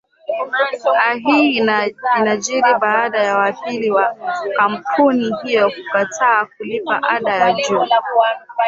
a 1.03 1.13
hii 1.13 1.61
inajiri 2.17 2.75
baada 2.79 3.23
ya 3.23 3.37
wamiliki 3.37 3.91
wa 3.91 4.15
kampuni 4.57 5.31
hiyo 5.43 5.71
kukataa 5.71 6.45
kulipa 6.57 7.03
ada 7.03 7.33
ya 7.35 7.53
juu 7.53 7.85